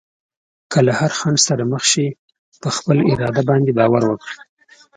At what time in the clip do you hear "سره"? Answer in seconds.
1.47-1.63